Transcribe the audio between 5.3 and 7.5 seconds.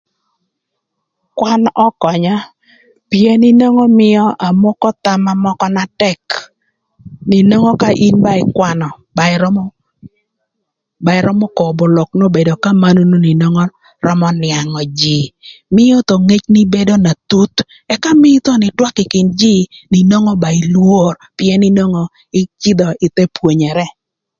mökö na tëk na